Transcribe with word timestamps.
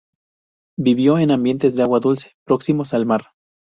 Vivió 0.79 1.19
en 1.19 1.29
ambientes 1.29 1.75
de 1.75 1.83
agua 1.83 1.99
dulce 1.99 2.35
próximos 2.43 2.95
al 2.95 3.05
mar. 3.05 3.25